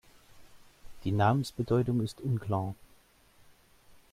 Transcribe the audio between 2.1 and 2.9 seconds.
unklar.